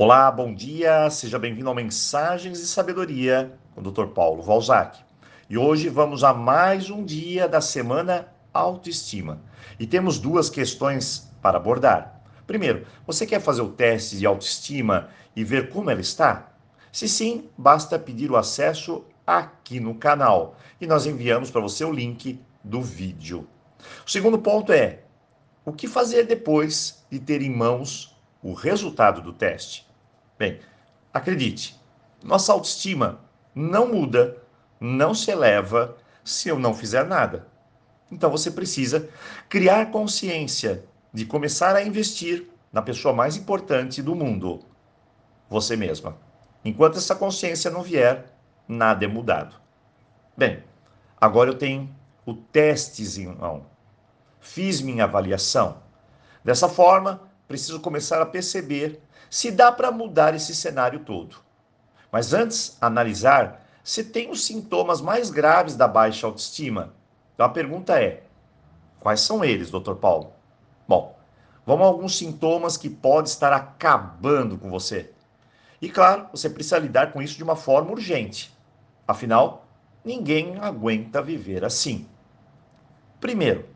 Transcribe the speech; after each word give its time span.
Olá, 0.00 0.30
bom 0.30 0.54
dia, 0.54 1.10
seja 1.10 1.40
bem-vindo 1.40 1.68
ao 1.68 1.74
Mensagens 1.74 2.60
de 2.60 2.66
Sabedoria 2.68 3.58
com 3.74 3.80
o 3.80 3.90
Dr. 3.90 4.06
Paulo 4.06 4.44
Valzac. 4.44 5.00
E 5.50 5.58
hoje 5.58 5.88
vamos 5.88 6.22
a 6.22 6.32
mais 6.32 6.88
um 6.88 7.04
dia 7.04 7.48
da 7.48 7.60
semana 7.60 8.28
Autoestima. 8.54 9.42
E 9.76 9.88
temos 9.88 10.20
duas 10.20 10.48
questões 10.48 11.28
para 11.42 11.56
abordar. 11.56 12.22
Primeiro, 12.46 12.86
você 13.04 13.26
quer 13.26 13.40
fazer 13.40 13.60
o 13.60 13.72
teste 13.72 14.16
de 14.16 14.24
autoestima 14.24 15.08
e 15.34 15.42
ver 15.42 15.68
como 15.68 15.90
ela 15.90 16.00
está? 16.00 16.52
Se 16.92 17.08
sim, 17.08 17.50
basta 17.58 17.98
pedir 17.98 18.30
o 18.30 18.36
acesso 18.36 19.04
aqui 19.26 19.80
no 19.80 19.96
canal 19.96 20.54
e 20.80 20.86
nós 20.86 21.06
enviamos 21.06 21.50
para 21.50 21.60
você 21.60 21.84
o 21.84 21.92
link 21.92 22.40
do 22.62 22.80
vídeo. 22.80 23.48
O 24.06 24.08
segundo 24.08 24.38
ponto 24.38 24.70
é: 24.72 25.00
o 25.64 25.72
que 25.72 25.88
fazer 25.88 26.22
depois 26.22 27.04
de 27.10 27.18
ter 27.18 27.42
em 27.42 27.50
mãos 27.50 28.16
o 28.40 28.52
resultado 28.52 29.20
do 29.20 29.32
teste? 29.32 29.87
Bem, 30.38 30.60
acredite, 31.12 31.78
nossa 32.22 32.52
autoestima 32.52 33.20
não 33.54 33.88
muda, 33.88 34.40
não 34.80 35.12
se 35.12 35.30
eleva 35.32 35.96
se 36.22 36.48
eu 36.48 36.58
não 36.58 36.72
fizer 36.72 37.04
nada. 37.04 37.48
Então 38.10 38.30
você 38.30 38.50
precisa 38.50 39.08
criar 39.48 39.90
consciência 39.90 40.84
de 41.12 41.26
começar 41.26 41.74
a 41.74 41.82
investir 41.82 42.48
na 42.72 42.80
pessoa 42.80 43.12
mais 43.12 43.36
importante 43.36 44.00
do 44.00 44.14
mundo, 44.14 44.60
você 45.48 45.74
mesma. 45.74 46.16
Enquanto 46.64 46.98
essa 46.98 47.16
consciência 47.16 47.70
não 47.70 47.82
vier, 47.82 48.26
nada 48.68 49.04
é 49.04 49.08
mudado. 49.08 49.56
Bem, 50.36 50.62
agora 51.20 51.50
eu 51.50 51.58
tenho 51.58 51.92
o 52.24 52.34
testezinho. 52.34 53.66
Fiz 54.38 54.80
minha 54.80 55.04
avaliação. 55.04 55.82
Dessa 56.44 56.68
forma, 56.68 57.27
preciso 57.48 57.80
começar 57.80 58.20
a 58.20 58.26
perceber 58.26 59.00
se 59.30 59.50
dá 59.50 59.72
para 59.72 59.90
mudar 59.90 60.34
esse 60.34 60.54
cenário 60.54 61.00
todo. 61.00 61.38
Mas 62.12 62.32
antes, 62.32 62.76
analisar 62.80 63.66
se 63.82 64.04
tem 64.04 64.30
os 64.30 64.44
sintomas 64.44 65.00
mais 65.00 65.30
graves 65.30 65.74
da 65.74 65.88
baixa 65.88 66.26
autoestima. 66.26 66.92
Então 67.34 67.46
a 67.46 67.48
pergunta 67.48 67.98
é: 67.98 68.22
quais 69.00 69.20
são 69.20 69.42
eles, 69.42 69.70
Dr. 69.70 69.94
Paulo? 69.94 70.32
Bom, 70.86 71.18
vamos 71.64 71.86
a 71.86 71.88
alguns 71.88 72.16
sintomas 72.16 72.76
que 72.76 72.90
podem 72.90 73.30
estar 73.30 73.52
acabando 73.52 74.58
com 74.58 74.70
você. 74.70 75.10
E 75.80 75.88
claro, 75.88 76.28
você 76.32 76.50
precisa 76.50 76.78
lidar 76.78 77.12
com 77.12 77.22
isso 77.22 77.36
de 77.36 77.44
uma 77.44 77.56
forma 77.56 77.92
urgente. 77.92 78.54
Afinal, 79.06 79.66
ninguém 80.04 80.58
aguenta 80.60 81.22
viver 81.22 81.64
assim. 81.64 82.06
Primeiro, 83.20 83.68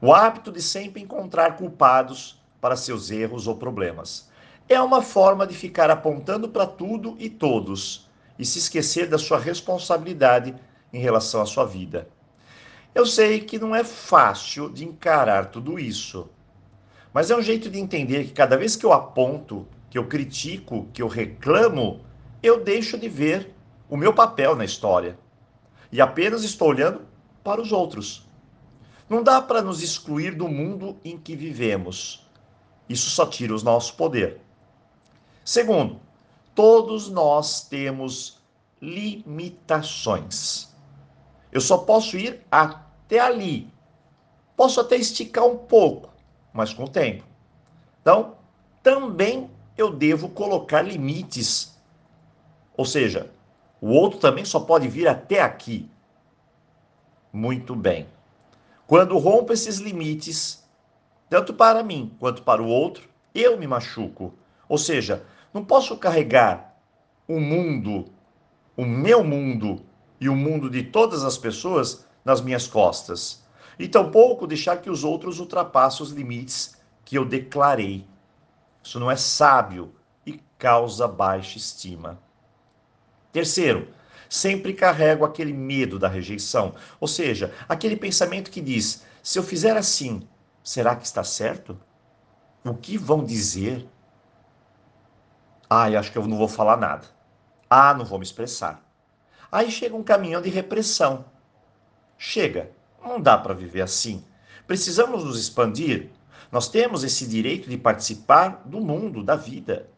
o 0.00 0.12
hábito 0.12 0.52
de 0.52 0.62
sempre 0.62 1.02
encontrar 1.02 1.56
culpados 1.56 2.40
para 2.60 2.76
seus 2.76 3.10
erros 3.10 3.46
ou 3.46 3.56
problemas. 3.56 4.28
É 4.68 4.80
uma 4.80 5.00
forma 5.00 5.46
de 5.46 5.54
ficar 5.54 5.90
apontando 5.90 6.48
para 6.48 6.66
tudo 6.66 7.16
e 7.18 7.30
todos 7.30 8.08
e 8.38 8.44
se 8.44 8.58
esquecer 8.58 9.08
da 9.08 9.18
sua 9.18 9.38
responsabilidade 9.38 10.54
em 10.92 11.00
relação 11.00 11.40
à 11.40 11.46
sua 11.46 11.64
vida. 11.64 12.08
Eu 12.94 13.06
sei 13.06 13.40
que 13.40 13.58
não 13.58 13.74
é 13.74 13.84
fácil 13.84 14.70
de 14.70 14.84
encarar 14.84 15.46
tudo 15.46 15.78
isso, 15.78 16.28
mas 17.12 17.30
é 17.30 17.36
um 17.36 17.42
jeito 17.42 17.70
de 17.70 17.78
entender 17.78 18.24
que 18.24 18.32
cada 18.32 18.56
vez 18.56 18.76
que 18.76 18.84
eu 18.84 18.92
aponto, 18.92 19.66
que 19.90 19.98
eu 19.98 20.06
critico, 20.06 20.88
que 20.92 21.02
eu 21.02 21.08
reclamo, 21.08 22.00
eu 22.42 22.62
deixo 22.62 22.98
de 22.98 23.08
ver 23.08 23.54
o 23.88 23.96
meu 23.96 24.12
papel 24.12 24.54
na 24.54 24.64
história 24.64 25.18
e 25.90 26.00
apenas 26.00 26.44
estou 26.44 26.68
olhando 26.68 27.02
para 27.42 27.60
os 27.60 27.72
outros. 27.72 28.28
Não 29.08 29.22
dá 29.22 29.40
para 29.40 29.62
nos 29.62 29.82
excluir 29.82 30.34
do 30.34 30.48
mundo 30.48 30.98
em 31.02 31.16
que 31.16 31.34
vivemos. 31.34 32.27
Isso 32.88 33.10
só 33.10 33.26
tira 33.26 33.54
o 33.54 33.62
nosso 33.62 33.94
poder. 33.94 34.40
Segundo, 35.44 36.00
todos 36.54 37.08
nós 37.08 37.62
temos 37.68 38.38
limitações. 38.80 40.68
Eu 41.52 41.60
só 41.60 41.78
posso 41.78 42.16
ir 42.16 42.40
até 42.50 43.18
ali. 43.18 43.72
Posso 44.56 44.80
até 44.80 44.96
esticar 44.96 45.46
um 45.46 45.56
pouco, 45.56 46.10
mas 46.52 46.72
com 46.72 46.84
o 46.84 46.88
tempo. 46.88 47.24
Então, 48.00 48.36
também 48.82 49.50
eu 49.76 49.92
devo 49.92 50.28
colocar 50.28 50.82
limites. 50.82 51.76
Ou 52.76 52.84
seja, 52.84 53.30
o 53.80 53.88
outro 53.90 54.18
também 54.18 54.44
só 54.44 54.60
pode 54.60 54.88
vir 54.88 55.06
até 55.06 55.40
aqui. 55.40 55.88
Muito 57.32 57.76
bem. 57.76 58.08
Quando 58.86 59.18
rompo 59.18 59.52
esses 59.52 59.78
limites, 59.78 60.64
tanto 61.28 61.52
para 61.54 61.82
mim 61.82 62.14
quanto 62.18 62.42
para 62.42 62.62
o 62.62 62.66
outro, 62.66 63.08
eu 63.34 63.58
me 63.58 63.66
machuco. 63.66 64.34
Ou 64.68 64.78
seja, 64.78 65.24
não 65.52 65.64
posso 65.64 65.96
carregar 65.96 66.74
o 67.26 67.38
mundo, 67.38 68.06
o 68.76 68.84
meu 68.84 69.22
mundo 69.22 69.84
e 70.20 70.28
o 70.28 70.34
mundo 70.34 70.70
de 70.70 70.82
todas 70.82 71.24
as 71.24 71.38
pessoas 71.38 72.06
nas 72.24 72.40
minhas 72.40 72.66
costas. 72.66 73.42
E 73.78 73.86
tampouco 73.86 74.46
deixar 74.46 74.78
que 74.78 74.90
os 74.90 75.04
outros 75.04 75.38
ultrapassem 75.38 76.04
os 76.04 76.12
limites 76.12 76.76
que 77.04 77.16
eu 77.16 77.24
declarei. 77.24 78.06
Isso 78.82 78.98
não 78.98 79.10
é 79.10 79.16
sábio 79.16 79.92
e 80.26 80.40
causa 80.58 81.06
baixa 81.06 81.58
estima. 81.58 82.18
Terceiro, 83.32 83.88
sempre 84.28 84.72
carrego 84.72 85.24
aquele 85.24 85.52
medo 85.52 85.98
da 85.98 86.08
rejeição. 86.08 86.74
Ou 87.00 87.06
seja, 87.06 87.54
aquele 87.68 87.96
pensamento 87.96 88.50
que 88.50 88.60
diz: 88.60 89.04
se 89.22 89.38
eu 89.38 89.42
fizer 89.42 89.76
assim, 89.76 90.26
será 90.68 90.94
que 90.94 91.06
está 91.06 91.24
certo? 91.24 91.80
O 92.62 92.74
que 92.74 92.98
vão 92.98 93.24
dizer? 93.24 93.88
Ah, 95.68 95.90
eu 95.90 95.98
acho 95.98 96.12
que 96.12 96.18
eu 96.18 96.26
não 96.26 96.36
vou 96.36 96.46
falar 96.46 96.76
nada. 96.76 97.06
Ah, 97.70 97.94
não 97.94 98.04
vou 98.04 98.18
me 98.18 98.24
expressar. 98.24 98.86
Aí 99.50 99.70
chega 99.70 99.96
um 99.96 100.02
caminhão 100.02 100.42
de 100.42 100.50
repressão. 100.50 101.24
Chega, 102.18 102.70
não 103.02 103.18
dá 103.18 103.38
para 103.38 103.54
viver 103.54 103.80
assim. 103.80 104.22
Precisamos 104.66 105.24
nos 105.24 105.40
expandir. 105.40 106.10
Nós 106.52 106.68
temos 106.68 107.02
esse 107.02 107.26
direito 107.26 107.70
de 107.70 107.78
participar 107.78 108.62
do 108.66 108.78
mundo, 108.78 109.24
da 109.24 109.36
vida. 109.36 109.88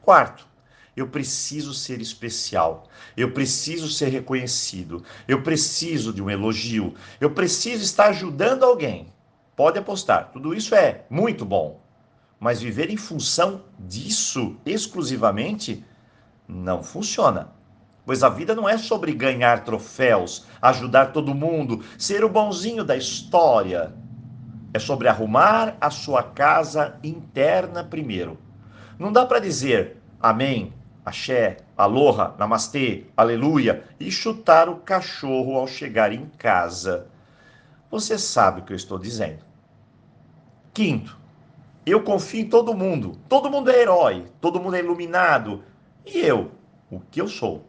Quarto, 0.00 0.44
eu 0.96 1.06
preciso 1.06 1.72
ser 1.72 2.00
especial. 2.00 2.88
Eu 3.16 3.30
preciso 3.30 3.88
ser 3.88 4.08
reconhecido. 4.08 5.04
Eu 5.28 5.40
preciso 5.44 6.12
de 6.12 6.20
um 6.20 6.28
elogio. 6.28 6.96
Eu 7.20 7.30
preciso 7.30 7.84
estar 7.84 8.08
ajudando 8.08 8.64
alguém. 8.64 9.11
Pode 9.54 9.78
apostar, 9.78 10.30
tudo 10.32 10.54
isso 10.54 10.74
é 10.74 11.04
muito 11.10 11.44
bom. 11.44 11.80
Mas 12.40 12.60
viver 12.60 12.90
em 12.90 12.96
função 12.96 13.62
disso 13.78 14.56
exclusivamente 14.64 15.84
não 16.48 16.82
funciona. 16.82 17.52
Pois 18.04 18.24
a 18.24 18.28
vida 18.28 18.54
não 18.54 18.68
é 18.68 18.76
sobre 18.76 19.12
ganhar 19.12 19.62
troféus, 19.62 20.46
ajudar 20.60 21.12
todo 21.12 21.34
mundo, 21.34 21.84
ser 21.96 22.24
o 22.24 22.28
bonzinho 22.28 22.82
da 22.82 22.96
história. 22.96 23.94
É 24.74 24.78
sobre 24.78 25.06
arrumar 25.06 25.76
a 25.80 25.90
sua 25.90 26.22
casa 26.22 26.98
interna 27.04 27.84
primeiro. 27.84 28.38
Não 28.98 29.12
dá 29.12 29.24
para 29.24 29.38
dizer 29.38 30.02
amém, 30.20 30.72
axé, 31.04 31.58
aloha, 31.76 32.34
namastê, 32.38 33.06
aleluia 33.16 33.84
e 33.98 34.10
chutar 34.10 34.68
o 34.68 34.76
cachorro 34.76 35.56
ao 35.56 35.66
chegar 35.66 36.12
em 36.12 36.26
casa. 36.38 37.08
Você 37.92 38.18
sabe 38.18 38.62
o 38.62 38.64
que 38.64 38.72
eu 38.72 38.76
estou 38.76 38.98
dizendo. 38.98 39.44
Quinto, 40.72 41.20
eu 41.84 42.02
confio 42.02 42.40
em 42.40 42.48
todo 42.48 42.72
mundo. 42.72 43.18
Todo 43.28 43.50
mundo 43.50 43.70
é 43.70 43.82
herói, 43.82 44.32
todo 44.40 44.58
mundo 44.58 44.76
é 44.76 44.78
iluminado. 44.78 45.62
E 46.06 46.18
eu, 46.20 46.52
o 46.90 47.00
que 47.00 47.20
eu 47.20 47.28
sou? 47.28 47.66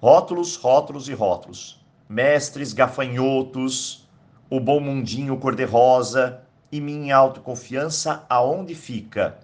Rótulos, 0.00 0.56
rótulos 0.56 1.08
e 1.08 1.14
rótulos. 1.14 1.86
Mestres, 2.08 2.72
gafanhotos, 2.72 4.08
o 4.50 4.58
bom 4.58 4.80
mundinho 4.80 5.38
cor-de-rosa 5.38 6.42
e 6.72 6.80
minha 6.80 7.16
autoconfiança 7.16 8.26
aonde 8.28 8.74
fica? 8.74 9.38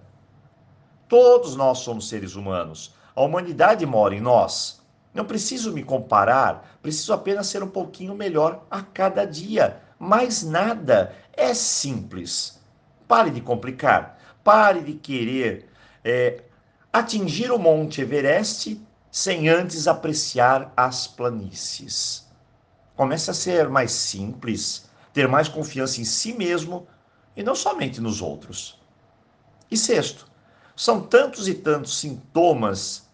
Todos 1.06 1.54
nós 1.54 1.78
somos 1.78 2.08
seres 2.08 2.34
humanos. 2.34 2.92
A 3.14 3.22
humanidade 3.22 3.86
mora 3.86 4.12
em 4.12 4.20
nós. 4.20 4.82
Não 5.14 5.24
preciso 5.24 5.72
me 5.72 5.84
comparar, 5.84 6.78
preciso 6.82 7.12
apenas 7.12 7.46
ser 7.46 7.62
um 7.62 7.68
pouquinho 7.68 8.12
melhor 8.12 8.66
a 8.68 8.82
cada 8.82 9.24
dia. 9.24 9.85
Mais 9.98 10.42
nada. 10.42 11.14
É 11.32 11.54
simples. 11.54 12.60
Pare 13.08 13.30
de 13.30 13.40
complicar. 13.40 14.18
Pare 14.42 14.80
de 14.80 14.94
querer 14.94 15.68
é, 16.04 16.42
atingir 16.92 17.50
o 17.50 17.58
Monte 17.58 18.00
Everest 18.00 18.80
sem 19.10 19.48
antes 19.48 19.86
apreciar 19.86 20.72
as 20.76 21.06
planícies. 21.06 22.26
Comece 22.94 23.30
a 23.30 23.34
ser 23.34 23.68
mais 23.68 23.92
simples, 23.92 24.88
ter 25.12 25.26
mais 25.26 25.48
confiança 25.48 26.00
em 26.00 26.04
si 26.04 26.32
mesmo 26.32 26.86
e 27.36 27.42
não 27.42 27.54
somente 27.54 28.00
nos 28.00 28.20
outros. 28.20 28.80
E 29.70 29.76
sexto, 29.76 30.26
são 30.76 31.00
tantos 31.00 31.48
e 31.48 31.54
tantos 31.54 31.98
sintomas 31.98 33.08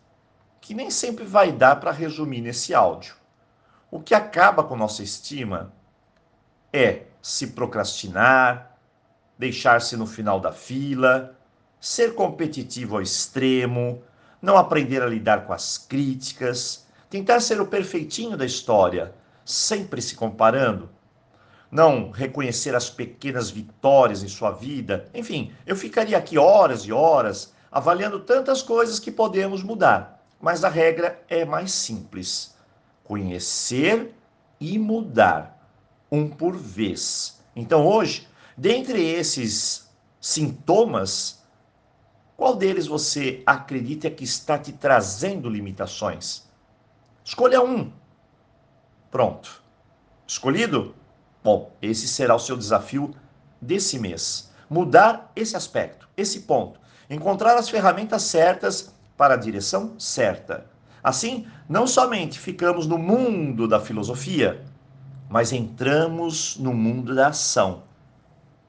que 0.61 0.75
nem 0.75 0.91
sempre 0.91 1.25
vai 1.25 1.51
dar 1.51 1.77
para 1.77 1.91
resumir 1.91 2.41
nesse 2.41 2.75
áudio. 2.75 3.15
O 3.91 4.01
que 4.01 4.15
acaba 4.15 4.65
com 4.65 4.77
nossa 4.77 5.03
estima 5.03 5.73
é 6.73 7.03
se 7.21 7.49
procrastinar, 7.49 8.77
deixar-se 9.39 9.97
no 9.97 10.07
final 10.07 10.41
da 10.41 10.53
fila, 10.53 11.37
ser 11.81 12.15
competitivo 12.15 12.97
ao 12.97 13.03
extremo, 13.03 14.03
não 14.41 14.57
aprender 14.57 15.03
a 15.03 15.07
lidar 15.07 15.47
com 15.47 15.53
as 15.53 15.79
críticas, 15.79 16.87
tentar 17.11 17.41
ser 17.41 17.61
o 17.61 17.67
perfeitinho 17.67 18.37
da 18.37 18.47
história, 18.47 19.15
sempre 19.45 20.01
se 20.01 20.15
comparando, 20.15 20.89
não 21.71 22.11
reconhecer 22.11 22.75
as 22.75 22.91
pequenas 22.91 23.51
vitórias 23.51 24.23
em 24.23 24.29
sua 24.29 24.51
vida. 24.51 25.09
Enfim, 25.15 25.53
eu 25.67 25.75
ficaria 25.75 26.17
aqui 26.19 26.39
horas 26.39 26.83
e 26.83 26.93
horas 26.93 27.53
avaliando 27.71 28.21
tantas 28.21 28.63
coisas 28.63 28.99
que 28.99 29.11
podemos 29.11 29.63
mudar, 29.63 30.23
mas 30.41 30.65
a 30.65 30.69
regra 30.69 31.23
é 31.29 31.45
mais 31.45 31.73
simples: 31.73 32.55
conhecer 33.03 34.15
e 34.61 34.79
mudar, 34.79 35.62
um 36.13 36.29
por 36.29 36.55
vez. 36.55 37.43
Então 37.57 37.87
hoje, 37.87 38.29
dentre 38.57 39.03
esses 39.03 39.91
sintomas, 40.21 41.43
qual 42.37 42.55
deles 42.55 42.87
você 42.87 43.43
acredita 43.47 44.11
que 44.11 44.23
está 44.23 44.59
te 44.59 44.73
trazendo 44.73 45.49
limitações? 45.49 46.43
Escolha 47.25 47.63
um. 47.63 47.91
Pronto. 49.11 49.63
Escolhido? 50.27 50.95
Bom, 51.43 51.73
esse 51.81 52.07
será 52.07 52.35
o 52.35 52.39
seu 52.39 52.57
desafio 52.57 53.15
desse 53.61 53.99
mês. 53.99 54.51
Mudar 54.69 55.33
esse 55.35 55.57
aspecto, 55.57 56.09
esse 56.17 56.41
ponto. 56.41 56.79
Encontrar 57.09 57.57
as 57.57 57.69
ferramentas 57.69 58.23
certas 58.23 58.95
para 59.17 59.35
a 59.35 59.39
direção 59.39 59.99
certa. 59.99 60.67
Assim, 61.03 61.47
não 61.69 61.87
somente 61.87 62.39
ficamos 62.39 62.87
no 62.87 62.99
mundo 62.99 63.67
da 63.67 63.81
filosofia, 63.81 64.65
mas 65.33 65.51
entramos 65.51 66.59
no 66.59 66.75
mundo 66.75 67.15
da 67.15 67.29
ação. 67.29 67.85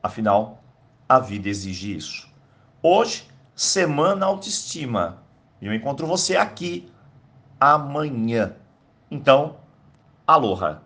Afinal, 0.02 0.64
a 1.10 1.20
vida 1.20 1.50
exige 1.50 1.98
isso. 1.98 2.30
Hoje, 2.82 3.28
Semana 3.54 4.26
Autoestima. 4.26 5.18
Eu 5.62 5.74
encontro 5.74 6.08
você 6.08 6.38
aqui 6.38 6.90
amanhã. 7.60 8.54
Então, 9.12 9.58
aloha! 10.26 10.82